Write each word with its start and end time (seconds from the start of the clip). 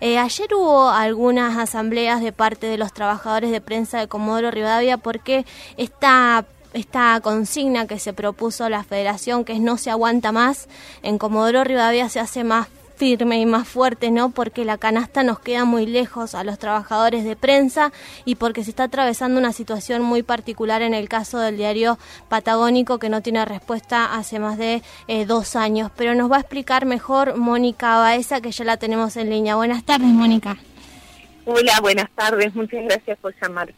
Eh, 0.00 0.18
ayer 0.18 0.54
hubo 0.54 0.90
algunas 0.90 1.56
asambleas 1.56 2.20
de 2.20 2.32
parte 2.32 2.66
de 2.66 2.78
los 2.78 2.92
trabajadores 2.92 3.50
de 3.50 3.60
prensa 3.60 3.98
de 3.98 4.06
Comodoro 4.06 4.50
Rivadavia 4.50 4.96
porque 4.96 5.44
esta 5.76 6.44
esta 6.74 7.20
consigna 7.22 7.86
que 7.86 7.98
se 7.98 8.12
propuso 8.12 8.68
la 8.68 8.84
federación, 8.84 9.44
que 9.44 9.54
es 9.54 9.60
no 9.60 9.78
se 9.78 9.90
aguanta 9.90 10.32
más, 10.32 10.68
en 11.02 11.18
Comodoro 11.18 11.64
Rivadavia 11.64 12.08
se 12.08 12.20
hace 12.20 12.44
más 12.44 12.68
firme 12.98 13.40
y 13.40 13.46
más 13.46 13.68
fuerte, 13.68 14.10
¿no? 14.10 14.30
Porque 14.30 14.64
la 14.64 14.76
canasta 14.76 15.22
nos 15.22 15.38
queda 15.38 15.64
muy 15.64 15.86
lejos 15.86 16.34
a 16.34 16.42
los 16.42 16.58
trabajadores 16.58 17.24
de 17.24 17.36
prensa 17.36 17.92
y 18.24 18.34
porque 18.34 18.64
se 18.64 18.70
está 18.70 18.84
atravesando 18.84 19.38
una 19.38 19.52
situación 19.52 20.02
muy 20.02 20.24
particular 20.24 20.82
en 20.82 20.94
el 20.94 21.08
caso 21.08 21.38
del 21.38 21.56
diario 21.56 21.96
Patagónico 22.28 22.98
que 22.98 23.08
no 23.08 23.22
tiene 23.22 23.44
respuesta 23.44 24.16
hace 24.16 24.40
más 24.40 24.58
de 24.58 24.82
eh, 25.06 25.26
dos 25.26 25.54
años. 25.54 25.92
Pero 25.96 26.16
nos 26.16 26.30
va 26.30 26.38
a 26.38 26.40
explicar 26.40 26.86
mejor 26.86 27.36
Mónica 27.36 27.98
Baeza, 27.98 28.40
que 28.40 28.50
ya 28.50 28.64
la 28.64 28.76
tenemos 28.76 29.16
en 29.16 29.30
línea. 29.30 29.54
Buenas 29.54 29.84
tardes, 29.84 30.08
Mónica. 30.08 30.58
Hola, 31.44 31.78
buenas 31.80 32.10
tardes. 32.16 32.52
Muchas 32.56 32.84
gracias 32.84 33.16
por 33.20 33.32
llamar. 33.40 33.72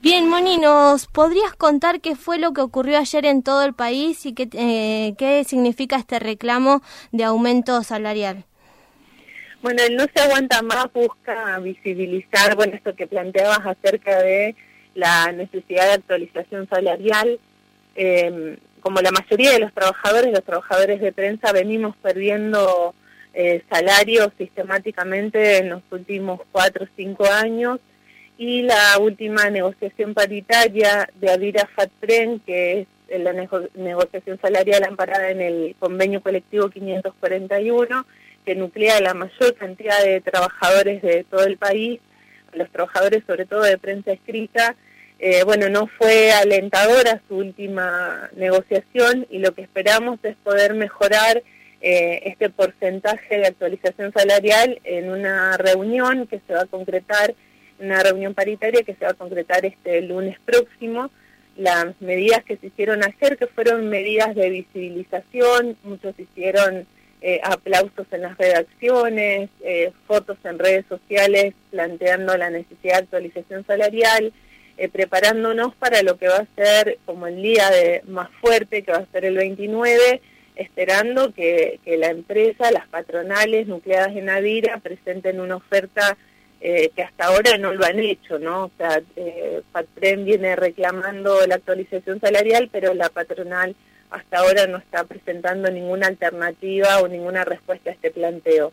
Bien, 0.00 0.28
Moni, 0.28 0.56
¿nos 0.56 1.06
podrías 1.06 1.54
contar 1.54 2.00
qué 2.00 2.16
fue 2.16 2.38
lo 2.38 2.52
que 2.52 2.62
ocurrió 2.62 2.98
ayer 2.98 3.26
en 3.26 3.42
todo 3.42 3.62
el 3.62 3.74
país 3.74 4.24
y 4.24 4.32
qué, 4.32 4.48
eh, 4.52 5.14
qué 5.16 5.44
significa 5.44 5.96
este 5.96 6.18
reclamo 6.18 6.82
de 7.12 7.24
aumento 7.24 7.82
salarial? 7.82 8.46
Bueno, 9.64 9.82
el 9.82 9.96
No 9.96 10.04
se 10.14 10.20
aguanta 10.20 10.60
más 10.60 10.92
busca 10.92 11.58
visibilizar, 11.58 12.54
bueno, 12.54 12.74
esto 12.74 12.94
que 12.94 13.06
planteabas 13.06 13.60
acerca 13.64 14.22
de 14.22 14.54
la 14.94 15.32
necesidad 15.32 15.86
de 15.86 15.92
actualización 15.94 16.68
salarial. 16.68 17.40
Em, 17.94 18.58
como 18.80 19.00
la 19.00 19.10
mayoría 19.10 19.52
de 19.52 19.60
los 19.60 19.72
trabajadores, 19.72 20.32
los 20.32 20.44
trabajadores 20.44 21.00
de 21.00 21.12
prensa, 21.12 21.50
venimos 21.52 21.96
perdiendo 21.96 22.94
eh, 23.32 23.62
salarios 23.70 24.28
sistemáticamente 24.36 25.56
en 25.56 25.70
los 25.70 25.82
últimos 25.90 26.42
cuatro 26.52 26.84
o 26.84 26.88
cinco 26.94 27.24
años 27.24 27.80
y 28.36 28.64
la 28.64 28.98
última 29.00 29.48
negociación 29.48 30.12
paritaria 30.12 31.08
de 31.14 31.30
Adira 31.30 31.66
Fatren, 31.74 32.40
que 32.40 32.86
es 33.08 33.18
la 33.18 33.32
negociación 33.32 34.38
salarial 34.42 34.84
amparada 34.84 35.30
en 35.30 35.40
el 35.40 35.74
convenio 35.78 36.20
colectivo 36.20 36.68
541, 36.68 38.04
que 38.44 38.54
nuclea 38.54 39.00
la 39.00 39.14
mayor 39.14 39.54
cantidad 39.54 40.02
de 40.02 40.20
trabajadores 40.20 41.02
de 41.02 41.24
todo 41.24 41.44
el 41.44 41.56
país, 41.56 42.00
los 42.52 42.70
trabajadores 42.70 43.22
sobre 43.26 43.46
todo 43.46 43.62
de 43.62 43.78
prensa 43.78 44.12
escrita, 44.12 44.76
eh, 45.18 45.42
bueno, 45.44 45.68
no 45.68 45.86
fue 45.86 46.32
alentadora 46.32 47.22
su 47.28 47.36
última 47.36 48.28
negociación 48.36 49.26
y 49.30 49.38
lo 49.38 49.54
que 49.54 49.62
esperamos 49.62 50.18
es 50.22 50.36
poder 50.36 50.74
mejorar 50.74 51.42
eh, 51.80 52.22
este 52.24 52.50
porcentaje 52.50 53.38
de 53.38 53.46
actualización 53.46 54.12
salarial 54.12 54.80
en 54.84 55.10
una 55.10 55.56
reunión 55.56 56.26
que 56.26 56.40
se 56.46 56.54
va 56.54 56.62
a 56.62 56.66
concretar, 56.66 57.34
una 57.78 58.02
reunión 58.02 58.34
paritaria 58.34 58.82
que 58.82 58.94
se 58.94 59.04
va 59.04 59.12
a 59.12 59.14
concretar 59.14 59.64
este 59.64 60.00
lunes 60.02 60.36
próximo. 60.44 61.10
Las 61.56 61.86
medidas 62.00 62.42
que 62.44 62.56
se 62.56 62.66
hicieron 62.66 63.04
ayer, 63.04 63.36
que 63.36 63.46
fueron 63.46 63.88
medidas 63.88 64.34
de 64.34 64.50
visibilización, 64.50 65.76
muchos 65.84 66.18
hicieron 66.18 66.86
eh, 67.26 67.40
aplausos 67.42 68.06
en 68.10 68.20
las 68.20 68.36
redacciones, 68.36 69.48
eh, 69.62 69.92
fotos 70.06 70.36
en 70.44 70.58
redes 70.58 70.84
sociales 70.90 71.54
planteando 71.70 72.36
la 72.36 72.50
necesidad 72.50 72.96
de 72.96 73.04
actualización 73.04 73.64
salarial, 73.64 74.34
eh, 74.76 74.90
preparándonos 74.90 75.74
para 75.76 76.02
lo 76.02 76.18
que 76.18 76.28
va 76.28 76.40
a 76.40 76.54
ser 76.54 76.98
como 77.06 77.26
el 77.26 77.40
día 77.40 77.70
de 77.70 78.02
más 78.08 78.28
fuerte, 78.42 78.82
que 78.82 78.92
va 78.92 78.98
a 78.98 79.10
ser 79.10 79.24
el 79.24 79.38
29, 79.38 80.20
esperando 80.56 81.32
que, 81.32 81.80
la 81.86 82.08
empresa, 82.08 82.70
las 82.70 82.86
patronales 82.88 83.68
nucleadas 83.68 84.14
en 84.14 84.28
Adira 84.28 84.76
presenten 84.80 85.40
una 85.40 85.56
oferta 85.56 86.18
que 86.60 87.02
hasta 87.02 87.26
ahora 87.26 87.56
no 87.58 87.72
lo 87.72 87.84
han 87.84 87.98
hecho, 88.00 88.38
¿no? 88.38 88.64
O 88.64 88.70
sea, 88.78 89.02
Patren 89.72 90.24
viene 90.24 90.56
reclamando 90.56 91.46
la 91.46 91.56
actualización 91.56 92.20
salarial, 92.20 92.70
pero 92.72 92.94
la 92.94 93.08
patronal 93.08 93.76
hasta 94.14 94.38
ahora 94.38 94.66
no 94.68 94.78
está 94.78 95.04
presentando 95.04 95.70
ninguna 95.70 96.06
alternativa 96.06 97.00
o 97.00 97.08
ninguna 97.08 97.44
respuesta 97.44 97.90
a 97.90 97.92
este 97.94 98.12
planteo. 98.12 98.72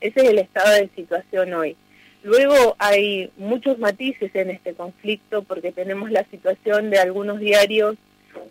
Ese 0.00 0.20
es 0.20 0.30
el 0.30 0.38
estado 0.38 0.72
de 0.72 0.88
situación 0.96 1.52
hoy. 1.52 1.76
Luego 2.22 2.74
hay 2.78 3.30
muchos 3.36 3.78
matices 3.78 4.34
en 4.34 4.50
este 4.50 4.74
conflicto 4.74 5.42
porque 5.42 5.72
tenemos 5.72 6.10
la 6.10 6.24
situación 6.30 6.90
de 6.90 6.98
algunos 6.98 7.38
diarios 7.38 7.96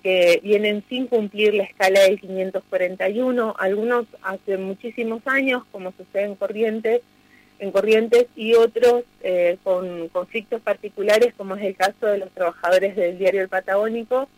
que 0.04 0.40
vienen 0.44 0.84
sin 0.90 1.08
cumplir 1.08 1.56
la 1.56 1.64
escala 1.64 2.02
del 2.02 2.20
541, 2.20 3.56
algunos 3.58 4.06
hace 4.22 4.58
muchísimos 4.58 5.22
años, 5.26 5.64
como 5.72 5.92
sucede 5.92 6.24
en 6.24 6.36
Corrientes, 6.36 7.02
en 7.60 7.72
Corrientes 7.72 8.28
y 8.36 8.54
otros 8.54 9.04
eh, 9.24 9.58
con 9.64 10.10
conflictos 10.10 10.62
particulares, 10.62 11.34
como 11.36 11.56
es 11.56 11.64
el 11.64 11.76
caso 11.76 12.06
de 12.06 12.20
los 12.20 12.30
trabajadores 12.32 12.96
del 12.96 13.18
diario 13.18 13.42
El 13.42 13.50
Patagónico, 13.50 14.30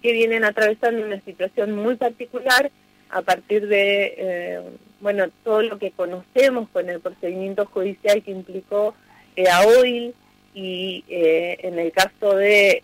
que 0.00 0.12
vienen 0.12 0.44
atravesando 0.44 1.04
una 1.04 1.20
situación 1.20 1.74
muy 1.74 1.96
particular 1.96 2.70
a 3.10 3.22
partir 3.22 3.66
de, 3.66 4.14
eh, 4.16 4.60
bueno, 5.00 5.26
todo 5.44 5.62
lo 5.62 5.78
que 5.78 5.90
conocemos 5.90 6.68
con 6.72 6.88
el 6.88 7.00
procedimiento 7.00 7.66
judicial 7.66 8.22
que 8.22 8.30
implicó 8.30 8.94
eh, 9.36 9.48
a 9.48 9.66
OIL 9.66 10.14
y 10.54 11.04
eh, 11.08 11.58
en 11.62 11.78
el 11.78 11.92
caso 11.92 12.34
de 12.34 12.82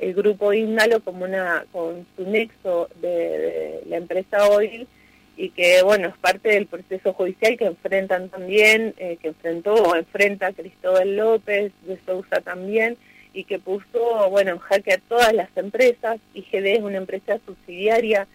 el 0.00 0.14
grupo 0.14 0.52
Índalo 0.52 1.00
como 1.00 1.24
una 1.24 1.64
con 1.72 2.06
su 2.16 2.24
nexo 2.24 2.88
de, 3.00 3.80
la 3.88 3.96
empresa 3.96 4.48
OIL 4.48 4.86
y 5.36 5.50
que 5.50 5.82
bueno 5.82 6.08
es 6.08 6.16
parte 6.16 6.50
del 6.50 6.66
proceso 6.66 7.12
judicial 7.12 7.56
que 7.56 7.66
enfrentan 7.66 8.28
también 8.28 8.94
que 8.96 9.18
enfrentó 9.22 9.74
o 9.74 9.96
enfrenta 9.96 10.52
Cristóbal 10.52 11.16
López 11.16 11.72
de 11.82 11.98
Sousa 12.06 12.40
también 12.40 12.96
y 13.38 13.44
que 13.44 13.60
puso, 13.60 14.28
bueno, 14.30 14.50
en 14.50 14.58
jaque 14.58 14.94
a 14.94 14.98
todas 14.98 15.32
las 15.32 15.48
empresas. 15.56 16.18
IGD 16.34 16.66
es 16.66 16.80
una 16.80 16.96
empresa 16.96 17.38
subsidiaria 17.46 18.26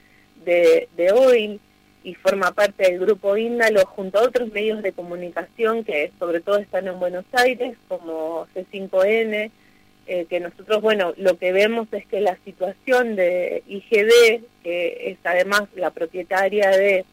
de, 0.45 0.87
de 0.95 1.11
OIL 1.11 1.59
y 2.05 2.13
forma 2.15 2.53
parte 2.53 2.83
del 2.83 3.01
grupo 3.01 3.35
Índalo 3.35 3.85
junto 3.85 4.19
a 4.19 4.23
otros 4.23 4.49
medios 4.53 4.81
de 4.81 4.93
comunicación 4.93 5.83
que 5.83 6.13
sobre 6.19 6.39
todo 6.39 6.57
están 6.57 6.87
en 6.87 7.01
Buenos 7.01 7.25
Aires, 7.33 7.75
como 7.89 8.47
C5N, 8.55 9.51
eh, 10.07 10.25
que 10.29 10.39
nosotros, 10.39 10.81
bueno, 10.81 11.13
lo 11.17 11.37
que 11.37 11.51
vemos 11.51 11.89
es 11.91 12.05
que 12.05 12.21
la 12.21 12.37
situación 12.45 13.17
de 13.17 13.61
IGD, 13.67 14.41
que 14.63 15.11
es 15.11 15.17
además 15.25 15.63
la 15.75 15.91
propietaria 15.91 16.69
de 16.69 17.03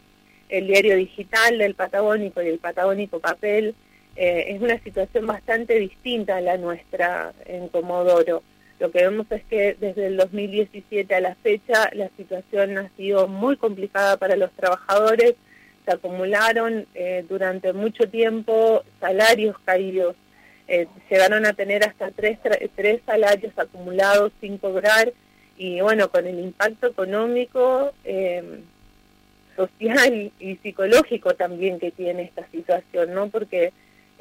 el 0.49 0.69
diario 0.69 0.95
digital 0.95 1.59
del 1.59 1.75
Patagónico 1.75 2.41
y 2.41 2.49
el 2.51 2.61
Patagónico 2.61 3.19
Papel, 3.19 3.75
eh, 4.22 4.53
es 4.54 4.60
una 4.60 4.78
situación 4.81 5.26
bastante 5.26 5.78
distinta 5.78 6.36
a 6.36 6.41
la 6.42 6.58
nuestra 6.58 7.32
en 7.47 7.69
Comodoro. 7.69 8.42
Lo 8.78 8.91
que 8.91 8.98
vemos 8.98 9.25
es 9.31 9.42
que 9.44 9.78
desde 9.81 10.08
el 10.08 10.19
2017 10.19 11.14
a 11.14 11.22
la 11.22 11.36
fecha 11.36 11.88
la 11.94 12.10
situación 12.19 12.76
ha 12.76 12.91
sido 12.98 13.28
muy 13.28 13.56
complicada 13.56 14.19
para 14.19 14.36
los 14.36 14.53
trabajadores, 14.53 15.36
se 15.86 15.92
acumularon 15.92 16.86
eh, 16.94 17.25
durante 17.30 17.72
mucho 17.72 18.10
tiempo 18.10 18.84
salarios 19.00 19.56
caídos, 19.64 20.16
eh, 20.69 20.86
llegaron 21.10 21.47
a 21.47 21.54
tener 21.54 21.82
hasta 21.82 22.10
tres, 22.10 22.38
tres 22.76 23.00
salarios 23.06 23.54
acumulados 23.56 24.32
sin 24.42 24.59
cobrar 24.59 25.14
y 25.56 25.80
bueno, 25.80 26.10
con 26.10 26.26
el 26.26 26.41
impacto 26.41 26.88
económico, 26.88 27.94
social 29.56 30.30
y 30.38 30.56
psicológico 30.56 31.34
también 31.36 31.78
que 31.78 31.91
tiene 31.91 32.25
esta 32.25 32.47
situación, 32.50 33.14
¿no? 33.14 33.30
Porque 33.30 33.72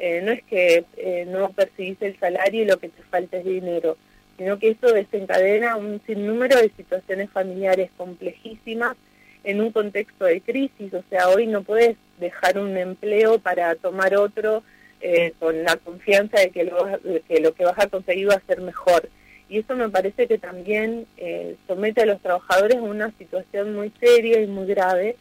eh, 0.01 0.21
no 0.23 0.31
es 0.31 0.41
que 0.43 0.85
eh, 0.95 1.25
no 1.27 1.51
percibís 1.51 1.97
el 2.01 2.17
salario 2.19 2.63
y 2.63 2.65
lo 2.65 2.77
que 2.77 2.87
te 2.87 3.03
falta 3.03 3.35
es 3.37 3.43
dinero, 3.43 3.97
sino 4.37 4.57
que 4.57 4.69
eso 4.69 4.93
desencadena 4.93 5.75
un 5.75 6.01
sinnúmero 6.07 6.57
de 6.57 6.71
situaciones 6.77 7.29
familiares 7.31 7.89
complejísimas 7.97 8.95
en 9.43 9.59
un 9.59 9.73
contexto 9.73 10.23
de 10.23 10.39
crisis, 10.39 10.93
o 10.93 11.03
sea, 11.09 11.27
hoy 11.27 11.47
no 11.47 11.63
puedes 11.63 11.97
dejar 12.17 12.57
un 12.59 12.77
empleo 12.77 13.39
para 13.39 13.75
tomar 13.75 14.15
otro 14.15 14.63
eh, 15.01 15.33
con 15.37 15.63
la 15.63 15.75
confianza 15.75 16.39
de 16.39 16.51
que, 16.51 16.63
lo, 16.63 16.77
que 17.27 17.41
lo 17.41 17.53
que 17.53 17.65
vas 17.65 17.79
a 17.79 17.87
conseguir 17.87 18.29
va 18.29 18.35
a 18.35 18.47
ser 18.47 18.61
mejor. 18.61 19.09
Y 19.49 19.59
eso 19.59 19.75
me 19.75 19.89
parece 19.89 20.27
que 20.27 20.37
también 20.37 21.07
somete 21.67 22.03
a 22.03 22.05
los 22.05 22.21
trabajadores 22.21 22.77
a 22.77 22.83
una 22.83 23.11
situación 23.17 23.75
muy 23.75 23.91
seria 23.99 24.39
y 24.41 24.47
muy 24.47 24.67
grave, 24.67 25.15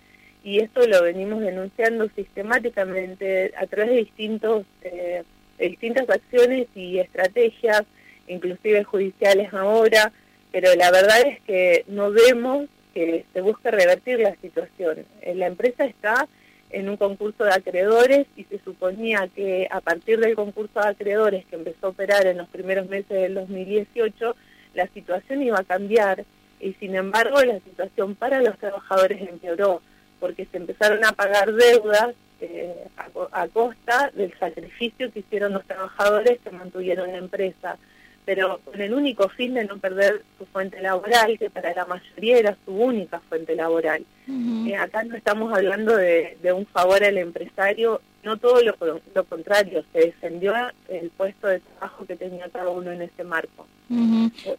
y 0.44 0.61
esto 0.61 0.87
lo 0.87 1.02
venimos 1.02 1.40
denunciando 1.40 2.08
sistemáticamente 2.14 3.52
a 3.56 3.67
través 3.67 3.90
de 3.90 3.96
distintos 3.96 4.64
eh, 4.82 5.25
distintas 5.58 6.08
acciones 6.08 6.69
y 6.75 6.99
estrategias, 6.99 7.82
inclusive 8.29 8.85
judiciales 8.85 9.52
ahora, 9.52 10.12
pero 10.52 10.75
la 10.76 10.90
verdad 10.90 11.20
es 11.26 11.40
que 11.43 11.85
no 11.88 12.11
vemos 12.11 12.69
que 12.94 13.25
se 13.32 13.40
busque 13.40 13.70
revertir 13.70 14.20
la 14.20 14.35
situación. 14.37 15.05
Eh, 15.20 15.35
la 15.35 15.46
empresa 15.46 15.85
está 15.85 16.29
en 16.70 16.88
un 16.88 16.96
concurso 16.96 17.44
de 17.44 17.52
acreedores 17.52 18.26
y 18.37 18.44
se 18.44 18.58
suponía 18.61 19.29
que 19.34 19.69
a 19.70 19.81
partir 19.81 20.20
del 20.20 20.34
concurso 20.34 20.81
de 20.81 20.88
acreedores 20.88 21.44
que 21.46 21.56
empezó 21.56 21.87
a 21.87 21.91
operar 21.91 22.26
en 22.26 22.38
los 22.38 22.49
primeros 22.49 22.88
meses 22.88 23.08
del 23.08 23.34
2018, 23.34 24.37
la 24.75 24.87
situación 24.88 25.43
iba 25.43 25.58
a 25.58 25.64
cambiar 25.64 26.25
y 26.61 26.75
sin 26.75 26.94
embargo 26.94 27.43
la 27.43 27.61
situación 27.61 28.14
para 28.14 28.43
los 28.43 28.58
trabajadores 28.58 29.20
empeoró 29.23 29.81
porque 30.20 30.47
se 30.47 30.56
empezaron 30.56 31.05
a 31.05 31.12
pagar 31.12 31.53
deudas 31.53 32.15
eh, 32.41 32.87
a, 33.32 33.49
costa 33.49 34.12
del 34.15 34.32
sacrificio 34.38 35.11
que 35.12 35.20
hicieron 35.20 35.53
los 35.55 35.65
trabajadores 35.65 36.38
que 36.41 36.50
mantuvieron 36.50 37.11
la 37.11 37.19
empresa, 37.19 37.76
pero 38.25 38.61
con 38.65 38.81
el 38.81 38.94
único 38.94 39.29
fin 39.31 39.55
de 39.55 39.65
no 39.65 39.79
perder 39.79 40.23
su 40.38 40.47
fuente 40.47 40.81
laboral, 40.81 41.37
que 41.38 41.50
para 41.50 41.75
la 41.75 41.85
mayoría 41.87 42.38
era 42.38 42.56
su 42.65 42.73
única 42.73 43.20
fuente 43.29 43.56
laboral. 43.56 44.05
Eh, 44.29 44.76
acá 44.76 45.03
no 45.03 45.17
estamos 45.17 45.53
hablando 45.53 45.97
de, 45.97 46.37
de, 46.43 46.53
un 46.53 46.67
favor 46.67 47.03
al 47.03 47.19
empresario, 47.19 48.00
no 48.29 48.37
todo 48.37 48.61
lo, 48.63 49.25
contrario, 49.25 49.83
se 49.91 50.01
defendió 50.01 50.53
el 50.89 51.09
puesto 51.11 51.47
de 51.47 51.61
trabajo 51.61 52.05
que 52.05 52.15
tenía 52.15 52.47
cada 52.51 52.69
uno 52.69 52.93
en 52.93 53.01
ese 53.01 53.25
marco. 53.25 53.67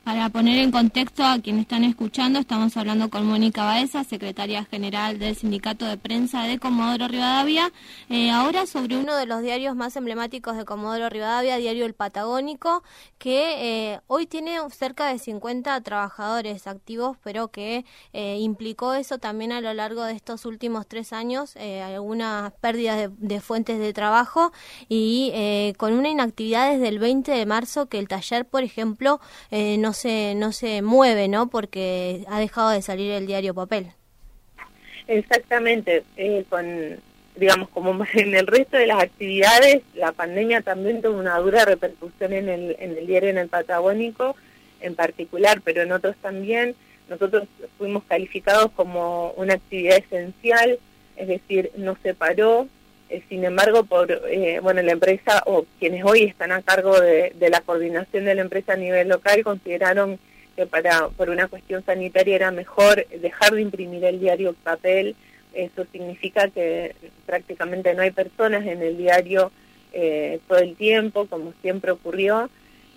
Para 0.03 0.29
poner 0.29 0.57
en 0.57 0.71
contexto 0.71 1.23
a 1.23 1.39
quienes 1.39 1.61
están 1.61 1.83
escuchando, 1.83 2.39
estamos 2.39 2.75
hablando 2.77 3.11
con 3.11 3.27
Mónica 3.27 3.63
Baeza, 3.63 4.03
secretaria 4.03 4.65
general 4.65 5.19
del 5.19 5.35
Sindicato 5.35 5.85
de 5.85 5.97
Prensa 5.97 6.43
de 6.43 6.57
Comodoro 6.57 7.07
Rivadavia, 7.07 7.71
eh, 8.09 8.31
ahora 8.31 8.65
sobre 8.65 8.97
uno 8.97 9.15
de 9.15 9.27
los 9.27 9.43
diarios 9.43 9.75
más 9.75 9.95
emblemáticos 9.95 10.57
de 10.57 10.65
Comodoro 10.65 11.09
Rivadavia, 11.09 11.57
Diario 11.57 11.85
El 11.85 11.93
Patagónico, 11.93 12.83
que 13.19 13.91
eh, 13.93 13.99
hoy 14.07 14.25
tiene 14.25 14.57
cerca 14.71 15.05
de 15.05 15.19
50 15.19 15.79
trabajadores 15.81 16.65
activos, 16.65 17.15
pero 17.23 17.49
que 17.49 17.85
eh, 18.13 18.37
implicó 18.39 18.95
eso 18.95 19.19
también 19.19 19.51
a 19.51 19.61
lo 19.61 19.71
largo 19.75 20.05
de 20.05 20.13
estos 20.13 20.45
últimos 20.45 20.87
tres 20.87 21.13
años, 21.13 21.55
algunas 21.55 22.51
pérdidas 22.53 22.97
de, 22.97 23.09
de, 23.15 23.41
fuentes 23.41 23.58
de 23.63 23.93
trabajo 23.93 24.51
y 24.87 25.73
con 25.77 25.93
una 25.93 26.09
inactividad 26.09 26.71
desde 26.71 26.87
el 26.87 26.99
20 26.99 27.31
de 27.31 27.45
marzo 27.45 27.87
que 27.87 27.99
el 27.99 28.07
taller, 28.07 28.45
por 28.45 28.63
ejemplo, 28.63 29.19
eh, 29.51 29.77
no 29.77 29.93
se 29.93 30.35
no 30.35 30.51
se 30.51 30.81
mueve, 30.81 31.27
¿no? 31.27 31.49
Porque 31.49 32.23
ha 32.27 32.39
dejado 32.39 32.69
de 32.69 32.81
salir 32.81 33.11
el 33.11 33.27
diario 33.27 33.53
papel. 33.53 33.91
Exactamente, 35.07 36.03
eh, 36.17 36.45
con 36.49 36.97
digamos 37.35 37.69
como 37.69 37.91
en 38.13 38.35
el 38.35 38.47
resto 38.47 38.77
de 38.77 38.87
las 38.87 39.01
actividades, 39.01 39.81
la 39.95 40.11
pandemia 40.11 40.61
también 40.61 41.01
tuvo 41.01 41.17
una 41.17 41.37
dura 41.39 41.65
repercusión 41.65 42.33
en 42.33 42.49
el 42.49 42.75
en 42.79 42.97
el 42.97 43.07
diario 43.07 43.29
en 43.29 43.37
el 43.37 43.49
Patagónico 43.49 44.35
en 44.81 44.95
particular, 44.95 45.61
pero 45.63 45.81
en 45.81 45.91
otros 45.91 46.15
también. 46.21 46.75
Nosotros 47.09 47.47
fuimos 47.79 48.03
calificados 48.03 48.71
como 48.73 49.31
una 49.31 49.55
actividad 49.55 49.97
esencial, 49.97 50.77
es 51.15 51.27
decir, 51.27 51.71
no 51.75 51.97
se 52.03 52.13
paró, 52.13 52.67
eh, 53.09 53.23
sin 53.27 53.43
embargo, 53.43 53.85
por 53.85 54.11
eh, 54.29 54.59
bueno 54.61 54.83
la 54.83 54.91
empresa 54.91 55.41
o 55.47 55.65
quienes 55.79 56.03
hoy 56.05 56.23
están 56.23 56.51
a 56.51 56.61
cargo 56.61 56.99
de, 56.99 57.33
la 57.49 57.61
coordinación 57.61 58.25
de 58.25 58.35
la 58.35 58.41
empresa 58.41 58.73
a 58.73 58.77
nivel 58.77 59.07
local 59.07 59.43
consideraron 59.43 60.19
que 60.55 60.67
para 60.67 61.09
por 61.09 61.31
una 61.31 61.47
cuestión 61.47 61.83
sanitaria 61.83 62.35
era 62.35 62.51
mejor 62.51 63.07
dejar 63.07 63.53
de 63.53 63.61
imprimir 63.61 64.05
el 64.05 64.19
diario 64.19 64.53
papel. 64.53 65.15
Eso 65.53 65.85
significa 65.91 66.49
que 66.49 66.95
prácticamente 67.25 67.95
no 67.95 68.03
hay 68.03 68.11
personas 68.11 68.65
en 68.67 68.83
el 68.83 68.95
diario 68.95 69.51
eh, 69.91 70.39
todo 70.47 70.59
el 70.59 70.75
tiempo, 70.75 71.25
como 71.25 71.53
siempre 71.63 71.89
ocurrió. 71.91 72.49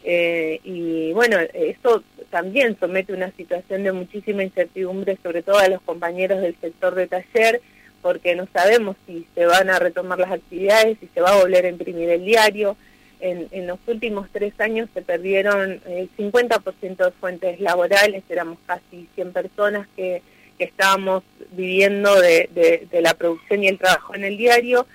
y 0.04 1.12
bueno, 1.14 1.38
eso 1.54 2.02
también 2.28 2.76
somete 2.78 3.14
una 3.14 3.30
situación 3.30 3.84
de 3.84 3.92
muchísima 3.92 4.42
incertidumbre, 4.42 5.16
sobre 5.22 5.42
todo 5.42 5.58
a 5.58 5.68
los 5.68 5.80
compañeros 5.82 6.42
del 6.42 6.56
sector 6.60 6.94
de 6.94 7.06
taller, 7.06 7.62
porque 8.02 8.34
no 8.34 8.46
sabemos 8.52 8.96
si 9.06 9.26
se 9.34 9.46
van 9.46 9.70
a 9.70 9.78
retomar 9.78 10.18
las 10.18 10.32
actividades, 10.32 10.98
si 11.00 11.08
se 11.14 11.20
va 11.20 11.30
a 11.30 11.40
volver 11.40 11.64
a 11.64 11.70
imprimir 11.70 12.10
el 12.10 12.24
diario. 12.24 12.76
En, 13.20 13.46
en 13.52 13.68
los 13.68 13.78
últimos 13.86 14.28
tres 14.32 14.52
años 14.58 14.88
se 14.92 15.00
perdieron 15.00 15.80
el 15.86 16.10
50% 16.18 16.96
de 16.96 17.10
fuentes 17.12 17.60
laborales, 17.60 18.24
éramos 18.28 18.58
casi 18.66 19.08
100 19.14 19.32
personas 19.32 19.86
que, 19.94 20.22
que 20.58 20.64
estábamos 20.64 21.22
viviendo 21.52 22.20
de, 22.20 22.48
de, 22.90 23.00
la 23.00 23.14
producción 23.14 23.62
y 23.62 23.68
el 23.68 23.78
trabajo 23.78 24.14
en 24.14 24.24
el 24.24 24.36
diario. 24.36 24.86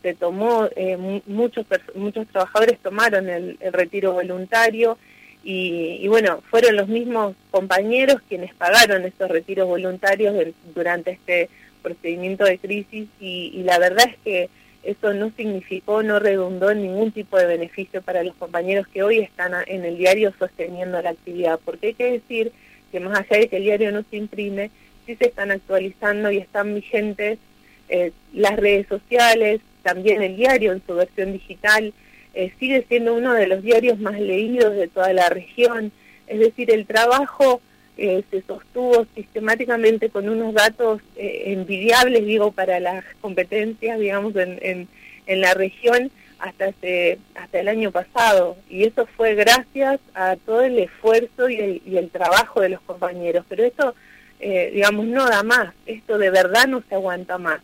Se 0.00 0.14
tomó, 0.14 0.68
eh, 0.76 0.96
muchos, 1.26 1.66
muchos 1.96 2.28
trabajadores 2.28 2.78
tomaron 2.78 3.28
el, 3.28 3.58
retiro 3.72 4.12
voluntario 4.12 4.96
y, 5.42 5.98
y, 6.00 6.06
bueno, 6.06 6.40
fueron 6.50 6.76
los 6.76 6.86
mismos 6.86 7.34
compañeros 7.50 8.22
quienes 8.28 8.54
pagaron 8.54 9.04
esos 9.04 9.28
retiros 9.28 9.66
voluntarios 9.66 10.34
durante 10.72 11.10
este 11.10 11.50
procedimiento 11.82 12.44
de 12.44 12.58
crisis 12.58 13.08
y, 13.20 13.62
la 13.64 13.78
verdad 13.78 14.08
es 14.08 14.16
que 14.24 14.48
eso 14.82 15.14
no 15.14 15.30
significó, 15.36 16.02
no 16.02 16.18
redundó 16.18 16.70
en 16.70 16.82
ningún 16.82 17.12
tipo 17.12 17.36
de 17.36 17.46
beneficio 17.46 18.02
para 18.02 18.24
los 18.24 18.34
compañeros 18.34 18.86
que 18.88 19.02
hoy 19.02 19.18
están 19.20 19.52
en 19.66 19.84
el 19.84 19.96
diario 19.96 20.32
sosteniendo 20.38 21.00
la 21.00 21.10
actividad, 21.10 21.60
porque 21.64 21.88
hay 21.88 21.94
que 21.94 22.12
decir 22.12 22.52
que 22.90 23.00
más 23.00 23.18
allá 23.18 23.40
de 23.40 23.48
que 23.48 23.58
el 23.58 23.64
diario 23.64 23.92
no 23.92 24.04
se 24.10 24.16
imprime, 24.16 24.70
sí 25.06 25.16
se 25.16 25.26
están 25.26 25.50
actualizando 25.50 26.30
y 26.30 26.38
están 26.38 26.74
vigentes 26.74 27.38
eh, 27.88 28.12
las 28.32 28.56
redes 28.56 28.86
sociales, 28.88 29.60
también 29.82 30.22
el 30.22 30.36
diario 30.36 30.72
en 30.72 30.82
su 30.86 30.94
versión 30.94 31.32
digital, 31.32 31.92
eh, 32.34 32.52
sigue 32.58 32.84
siendo 32.88 33.14
uno 33.14 33.34
de 33.34 33.46
los 33.46 33.62
diarios 33.62 33.98
más 33.98 34.18
leídos 34.18 34.74
de 34.74 34.88
toda 34.88 35.12
la 35.12 35.28
región, 35.28 35.92
es 36.26 36.38
decir, 36.40 36.70
el 36.70 36.86
trabajo 36.86 37.60
eh, 37.98 38.24
se 38.30 38.42
sostuvo 38.42 39.06
sistemáticamente 39.14 40.08
con 40.08 40.28
unos 40.28 40.54
datos 40.54 41.02
eh, 41.16 41.44
envidiables, 41.46 42.24
digo, 42.24 42.50
para 42.50 42.80
las 42.80 43.04
competencias, 43.20 43.98
digamos, 43.98 44.34
en, 44.36 44.58
en, 44.62 44.88
en 45.26 45.40
la 45.40 45.52
región 45.54 46.10
hasta, 46.38 46.66
hace, 46.66 47.18
hasta 47.34 47.60
el 47.60 47.68
año 47.68 47.90
pasado. 47.92 48.56
Y 48.70 48.84
eso 48.84 49.06
fue 49.16 49.34
gracias 49.34 50.00
a 50.14 50.36
todo 50.36 50.62
el 50.62 50.78
esfuerzo 50.78 51.50
y 51.50 51.56
el, 51.56 51.82
y 51.84 51.98
el 51.98 52.10
trabajo 52.10 52.60
de 52.62 52.70
los 52.70 52.80
compañeros. 52.80 53.44
Pero 53.48 53.64
esto, 53.64 53.94
eh, 54.40 54.70
digamos, 54.72 55.06
no 55.06 55.28
da 55.28 55.42
más. 55.42 55.74
Esto 55.84 56.16
de 56.16 56.30
verdad 56.30 56.66
no 56.66 56.82
se 56.88 56.94
aguanta 56.94 57.36
más. 57.36 57.60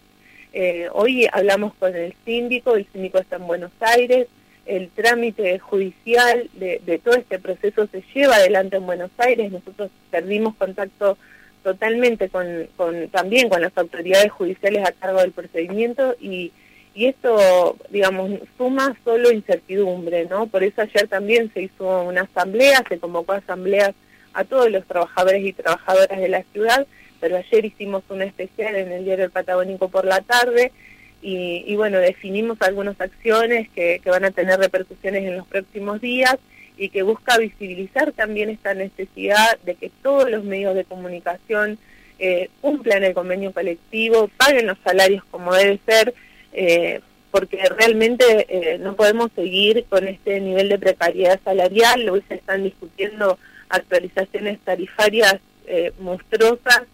hoy 0.93 1.27
hablamos 1.33 1.73
con 1.75 1.97
el 1.97 2.15
síndico, 2.25 2.77
el 2.77 2.87
síndico 2.93 3.19
está 3.19 3.37
en 3.37 3.47
Buenos 3.47 3.73
Aires, 3.81 4.27
el 4.69 4.91
trámite 4.91 5.59
judicial 5.59 6.49
de, 6.53 7.01
todo 7.03 7.15
este 7.17 7.39
proceso 7.39 7.87
se 7.87 8.05
lleva 8.15 8.37
adelante 8.37 8.77
en 8.77 8.87
Buenos 8.87 9.11
Aires. 9.17 9.51
Nosotros 9.51 9.91
perdimos 10.11 10.55
contacto 10.57 11.17
totalmente 11.63 12.29
con, 12.29 12.69
también 13.11 13.49
con 13.49 13.63
las 13.63 13.77
autoridades 13.77 14.31
judiciales 14.31 14.87
a 14.87 14.93
cargo 14.93 15.21
del 15.21 15.33
procedimiento 15.33 16.15
y, 16.21 16.53
y 16.95 17.07
esto, 17.07 17.77
digamos, 17.91 18.31
suma 18.59 18.97
solo 19.05 19.33
incertidumbre, 19.33 20.27
¿no? 20.27 20.47
Por 20.47 20.63
eso 20.63 20.83
ayer 20.83 21.09
también 21.09 21.51
se 21.55 21.63
hizo 21.63 22.03
una 22.03 22.23
asamblea, 22.23 22.85
se 22.89 22.99
convocó 22.99 23.33
asambleas 23.33 23.95
a 24.35 24.45
todos 24.45 24.71
los 24.71 24.85
trabajadores 24.87 25.45
y 25.45 25.53
trabajadoras 25.53 26.21
de 26.21 26.29
la 26.29 26.43
ciudad, 26.53 26.87
pero 27.21 27.37
ayer 27.37 27.65
hicimos 27.65 28.05
una 28.11 28.25
especial 28.25 28.77
en 28.77 28.93
el 28.93 29.05
diario 29.05 29.25
El 29.25 29.31
Patagónico 29.31 29.89
por 29.89 30.05
la 30.05 30.21
tarde, 30.21 30.73
y, 31.21 31.75
bueno, 31.77 31.99
definimos 31.99 32.61
algunas 32.63 33.01
acciones 33.01 33.69
que, 33.71 34.01
van 34.05 34.25
a 34.25 34.31
tener 34.31 34.59
repercusiones 34.59 35.25
en 35.25 35.37
los 35.37 35.47
próximos 35.47 36.01
días 36.01 36.37
y 36.77 36.91
que 36.91 37.03
busca 37.03 37.37
visibilizar 37.39 38.13
también 38.13 38.51
esta 38.51 38.73
necesidad 38.75 39.59
de 39.65 39.75
que 39.75 39.91
todos 40.03 40.31
los 40.31 40.45
medios 40.45 40.77
de 40.77 40.85
comunicación 40.85 41.79
eh, 42.21 42.51
cumplan 42.61 43.03
el 43.03 43.15
convenio 43.15 43.53
colectivo, 43.53 44.31
paguen 44.37 44.69
los 44.69 44.79
salarios 44.85 45.25
como 45.31 45.55
debe 45.55 45.81
ser, 45.85 46.15
eh, 46.53 47.01
porque 47.33 47.61
realmente 47.77 48.47
eh, 48.49 48.79
no 48.79 48.95
podemos 48.95 49.31
seguir 49.35 49.85
con 49.89 50.07
este 50.07 50.41
nivel 50.41 50.69
de 50.69 50.79
precariedad 50.79 51.41
salarial, 51.45 52.09
hoy 52.09 52.23
se 52.29 52.37
están 52.37 52.63
discutiendo 52.63 53.39
actualizaciones 53.69 54.59
tarifarias 54.61 55.41
monstruosas 55.99 56.85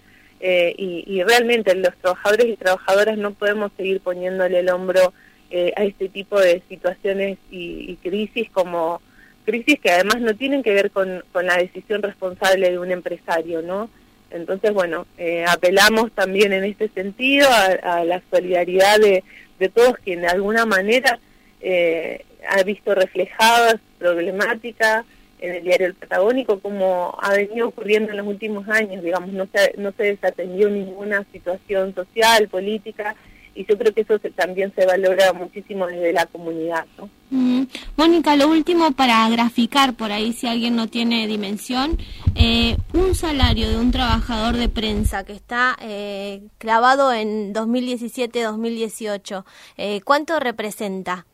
eh, 0.47 0.75
y, 0.77 1.23
realmente 1.23 1.75
los 1.75 1.97
trabajadores 1.97 2.49
y 2.49 2.57
trabajadoras 2.57 3.17
no 3.17 3.33
podemos 3.33 3.73
seguir 3.79 4.01
poniéndole 4.01 4.59
el 4.59 4.69
hombro 4.69 5.15
eh, 5.51 5.73
a 5.75 5.85
este 5.85 6.11
tipo 6.11 6.39
de 6.39 6.63
situaciones 6.69 7.39
y, 7.51 7.97
crisis 8.03 8.51
como 8.51 9.01
crisis 9.47 9.81
que 9.81 9.91
además 9.91 10.21
no 10.21 10.37
tienen 10.37 10.63
que 10.63 10.75
ver 10.75 10.91
con, 10.91 11.25
la 11.33 11.57
decisión 11.57 12.03
responsable 12.03 12.71
de 12.71 12.79
un 12.79 12.91
empresario, 12.91 13.63
¿no? 13.63 13.89
Entonces, 14.31 14.75
bueno, 14.75 15.07
eh, 15.17 15.47
apelamos 15.49 16.13
también 16.13 16.53
en 16.53 16.65
este 16.65 16.91
sentido 16.91 17.49
a, 17.83 18.05
la 18.05 18.21
solidaridad 18.31 18.99
de, 18.99 19.25
de, 19.59 19.69
todos 19.71 19.97
quienes 20.05 20.27
de 20.27 20.37
alguna 20.37 20.67
manera 20.67 21.21
ha 22.51 22.63
visto 22.65 22.95
reflejadas 22.95 23.77
problemáticas 23.99 25.07
en 25.45 25.55
el 25.57 25.63
diario 25.63 25.87
El 25.89 25.95
Patagónico, 25.95 26.61
como 26.61 27.17
ha 27.21 27.33
venido 27.35 27.69
ocurriendo 27.69 28.11
en 28.11 28.19
los 28.19 28.27
últimos 28.27 28.69
años, 28.69 29.03
digamos, 29.03 29.33
no 29.33 29.47
se, 29.53 29.75
no 29.79 29.93
se 29.93 30.05
desatendió 30.05 30.71
ninguna 30.71 31.25
situación 31.33 31.95
social, 31.95 32.49
política, 32.49 33.15
y 33.55 33.65
yo 33.67 33.79
creo 33.79 33.95
que 33.95 34.01
eso 34.01 34.19
también 34.35 34.73
se 34.75 34.85
valora 34.85 35.33
muchísimo 35.33 35.87
desde 35.87 36.13
la 36.13 36.27
comunidad. 36.27 36.87
¿no? 36.99 37.09
Mm. 37.31 37.65
Mónica, 37.97 38.37
lo 38.37 38.49
último 38.49 38.93
para 38.93 39.29
graficar 39.29 39.95
por 39.95 40.11
ahí, 40.13 40.33
si 40.33 40.47
alguien 40.47 40.75
no 40.77 40.89
tiene 40.89 41.27
dimensión, 41.27 41.99
eh, 42.35 42.77
un 42.93 43.15
salario 43.15 43.69
de 43.69 43.77
un 43.77 43.93
trabajador 43.93 44.57
de 44.57 44.69
prensa 44.69 45.25
que 45.25 45.33
está 45.35 45.77
eh, 45.81 46.43
clavado 46.59 47.13
en 47.13 47.55
2017-2018, 47.55 49.45
eh, 49.77 50.01
¿cuánto 50.05 50.41
representa? 50.41 51.27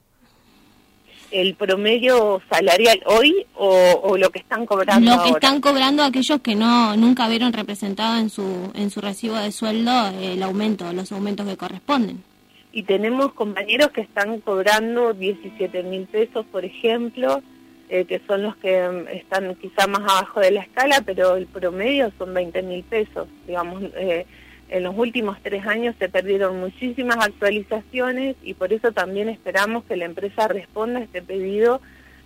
El 1.30 1.54
promedio 1.54 2.42
salarial 2.50 3.02
hoy 3.06 3.46
o, 3.54 4.16
lo 4.16 4.30
que 4.30 4.40
están 4.40 4.66
cobrando 4.66 5.14
lo 5.14 5.22
que 5.22 5.30
están 5.30 5.60
cobrando 5.60 6.02
aquellos 6.02 6.40
que 6.40 6.54
no 6.54 6.96
nunca 6.96 7.28
vieron 7.28 7.52
representado 7.52 8.18
en 8.18 8.30
su 8.30 8.70
en 8.75 8.90
su 8.90 9.00
recibo 9.00 9.37
de 9.37 9.52
sueldo 9.52 10.08
el 10.20 10.42
aumento 10.42 10.92
los 10.92 11.12
aumentos 11.12 11.46
que 11.46 11.56
corresponden 11.56 12.22
y 12.72 12.84
tenemos 12.84 13.32
compañeros 13.32 13.90
que 13.90 14.02
están 14.02 14.40
cobrando 14.40 15.12
17 15.12 15.82
mil 15.82 16.06
pesos, 16.06 16.46
por 16.52 16.64
ejemplo, 16.64 17.42
eh, 17.88 18.04
que 18.04 18.20
son 18.26 18.42
los 18.42 18.56
que 18.56 18.88
mm, 18.88 19.08
están 19.08 19.54
quizá 19.56 19.87
más 19.88 20.02
abajo 20.02 20.40
de 20.40 20.52
la 20.52 20.60
escala, 20.60 21.02
pero 21.04 21.37
el 21.37 21.46
promedio 21.46 22.12
son 22.18 22.32
20 22.32 22.62
mil 22.62 22.84
pesos. 22.84 23.26
Digamos, 23.46 23.82
eh, 23.96 24.26
en 24.70 24.84
los 24.84 24.96
últimos 24.96 25.38
tres 25.42 25.66
años 25.66 25.94
se 25.98 26.08
perdieron 26.08 26.60
muchísimas 26.60 27.18
actualizaciones 27.18 28.36
y 28.42 28.54
por 28.54 28.72
eso 28.72 28.92
también 28.92 29.28
esperamos 29.28 29.84
que 29.84 29.96
la 29.96 30.04
empresa 30.04 30.48
responda 30.48 31.00
a 31.00 31.02
este 31.02 31.22
pedido 31.22 31.80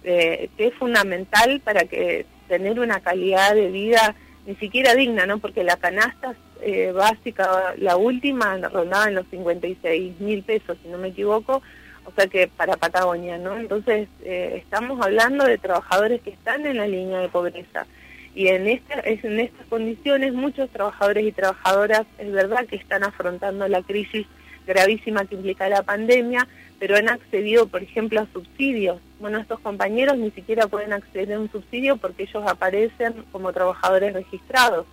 eh, 0.04 0.50
que 0.56 0.66
es 0.66 0.74
fundamental 0.74 1.60
para 1.60 1.84
que 1.86 2.26
tener 2.46 2.78
una 2.78 3.00
calidad 3.00 3.54
de 3.54 3.70
vida 3.70 4.14
ni 4.46 4.54
siquiera 4.56 4.94
digna, 4.94 5.24
¿no? 5.24 5.38
Porque 5.38 5.64
la 5.64 5.76
canasta 5.76 6.34
eh, 6.60 6.92
básica, 6.92 7.74
la 7.78 7.96
última, 7.96 8.58
rondaba 8.58 9.08
en 9.08 9.14
los 9.14 9.26
56 9.28 10.20
mil 10.20 10.42
pesos, 10.42 10.76
si 10.82 10.88
no 10.88 10.98
me 10.98 11.08
equivoco, 11.08 11.62
o 12.04 12.12
sea 12.12 12.26
que 12.26 12.48
para 12.48 12.76
Patagonia, 12.76 13.38
¿no? 13.38 13.56
Entonces, 13.56 14.08
eh, 14.22 14.60
estamos 14.62 15.00
hablando 15.00 15.44
de 15.44 15.56
trabajadores 15.56 16.20
que 16.20 16.30
están 16.30 16.66
en 16.66 16.76
la 16.76 16.86
línea 16.86 17.20
de 17.20 17.28
pobreza. 17.30 17.86
Y 18.34 18.48
en, 18.48 18.66
esta, 18.66 19.00
en 19.04 19.40
estas 19.40 19.66
condiciones 19.66 20.34
muchos 20.34 20.68
trabajadores 20.70 21.24
y 21.24 21.32
trabajadoras 21.32 22.02
es 22.18 22.32
verdad 22.32 22.66
que 22.66 22.76
están 22.76 23.04
afrontando 23.04 23.68
la 23.68 23.82
crisis 23.82 24.26
gravísima 24.66 25.24
que 25.24 25.36
implica 25.36 25.68
la 25.68 25.82
pandemia, 25.82 26.48
pero 26.78 26.96
han 26.96 27.08
accedido, 27.08 27.68
por 27.68 27.82
ejemplo, 27.82 28.20
a 28.20 28.26
subsidios. 28.32 29.00
Bueno, 29.20 29.38
estos 29.38 29.60
compañeros 29.60 30.18
ni 30.18 30.30
siquiera 30.30 30.66
pueden 30.66 30.92
acceder 30.92 31.34
a 31.34 31.40
un 31.40 31.50
subsidio 31.50 31.96
porque 31.96 32.24
ellos 32.24 32.44
aparecen 32.46 33.24
como 33.30 33.52
trabajadores 33.52 34.12
registrados. 34.12 34.86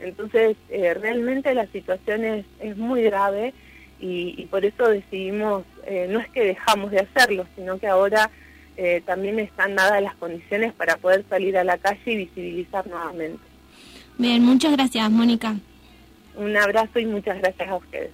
Entonces, 0.00 0.56
eh, 0.70 0.94
realmente 0.94 1.54
la 1.54 1.66
situación 1.66 2.24
es, 2.24 2.46
es 2.60 2.76
muy 2.76 3.02
grave 3.02 3.52
y, 4.00 4.46
por 4.46 4.64
eso 4.64 4.88
decidimos, 4.88 5.64
eh, 5.86 6.06
no 6.08 6.20
es 6.20 6.28
que 6.30 6.42
dejamos 6.42 6.90
de 6.90 7.00
hacerlo, 7.00 7.46
sino 7.54 7.78
que 7.78 7.86
ahora 7.86 8.30
eh, 8.82 9.02
también 9.04 9.38
están 9.38 9.76
dadas 9.76 10.02
las 10.02 10.14
condiciones 10.14 10.72
para 10.72 10.96
poder 10.96 11.22
salir 11.28 11.58
a 11.58 11.64
la 11.64 11.76
calle 11.76 12.00
y 12.06 12.16
visibilizar 12.16 12.86
nuevamente. 12.86 13.42
Bien, 14.16 14.42
muchas 14.42 14.72
gracias, 14.72 15.10
Mónica. 15.10 15.54
Un 16.34 16.56
abrazo 16.56 16.98
y 16.98 17.04
muchas 17.04 17.38
gracias 17.40 17.68
a 17.68 17.76
ustedes. 17.76 18.10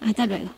Hasta 0.00 0.26
luego. 0.26 0.50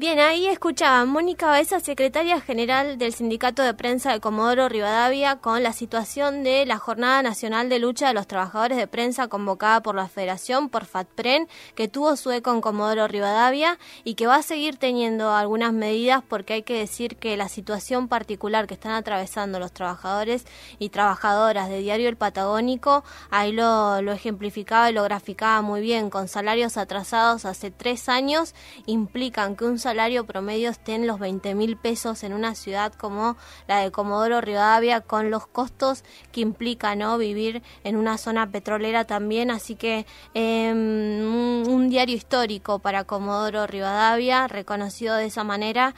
Bien, 0.00 0.18
ahí 0.18 0.46
escuchaba 0.46 1.04
Mónica 1.04 1.44
Baeza, 1.44 1.78
secretaria 1.78 2.40
general 2.40 2.96
del 2.96 3.12
Sindicato 3.12 3.62
de 3.62 3.74
Prensa 3.74 4.12
de 4.12 4.20
Comodoro 4.20 4.66
Rivadavia, 4.66 5.36
con 5.36 5.62
la 5.62 5.74
situación 5.74 6.42
de 6.42 6.64
la 6.64 6.78
Jornada 6.78 7.22
Nacional 7.22 7.68
de 7.68 7.78
Lucha 7.78 8.08
de 8.08 8.14
los 8.14 8.26
Trabajadores 8.26 8.78
de 8.78 8.86
Prensa 8.86 9.28
convocada 9.28 9.82
por 9.82 9.94
la 9.94 10.08
Federación, 10.08 10.70
por 10.70 10.86
FATPREN, 10.86 11.48
que 11.74 11.88
tuvo 11.88 12.16
su 12.16 12.30
eco 12.30 12.50
en 12.50 12.62
Comodoro 12.62 13.08
Rivadavia 13.08 13.78
y 14.02 14.14
que 14.14 14.26
va 14.26 14.36
a 14.36 14.42
seguir 14.42 14.78
teniendo 14.78 15.34
algunas 15.34 15.74
medidas 15.74 16.22
porque 16.26 16.54
hay 16.54 16.62
que 16.62 16.78
decir 16.78 17.18
que 17.18 17.36
la 17.36 17.50
situación 17.50 18.08
particular 18.08 18.66
que 18.66 18.72
están 18.72 18.92
atravesando 18.92 19.58
los 19.58 19.70
trabajadores 19.70 20.46
y 20.78 20.88
trabajadoras 20.88 21.68
de 21.68 21.80
Diario 21.80 22.08
El 22.08 22.16
Patagónico, 22.16 23.04
ahí 23.30 23.52
lo, 23.52 24.00
lo 24.00 24.12
ejemplificaba 24.12 24.88
y 24.88 24.94
lo 24.94 25.02
graficaba 25.02 25.60
muy 25.60 25.82
bien, 25.82 26.08
con 26.08 26.26
salarios 26.26 26.78
atrasados 26.78 27.44
hace 27.44 27.70
tres 27.70 28.08
años, 28.08 28.54
implican 28.86 29.56
que 29.56 29.66
un 29.66 29.78
salario 29.78 29.89
promedio 30.26 30.70
esté 30.70 30.98
los 30.98 31.18
20 31.18 31.54
mil 31.54 31.76
pesos 31.76 32.22
en 32.24 32.32
una 32.32 32.54
ciudad 32.54 32.92
como 32.92 33.36
la 33.66 33.78
de 33.78 33.90
Comodoro 33.90 34.40
Rivadavia, 34.40 35.00
con 35.00 35.30
los 35.30 35.46
costos 35.46 36.04
que 36.32 36.40
implica 36.40 36.94
no 36.94 37.18
vivir 37.18 37.62
en 37.84 37.96
una 37.96 38.18
zona 38.18 38.50
petrolera 38.50 39.04
también. 39.04 39.50
Así 39.50 39.76
que 39.76 40.06
em, 40.34 41.66
un 41.68 41.88
diario 41.88 42.16
histórico 42.16 42.78
para 42.78 43.04
Comodoro 43.04 43.66
Rivadavia, 43.66 44.48
reconocido 44.48 45.16
de 45.16 45.26
esa 45.26 45.44
manera. 45.44 45.94